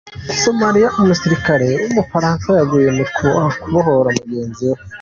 [0.41, 4.79] Somaliya Umusirikare w’Umufaransa yaguye mu kubohora mugenzi we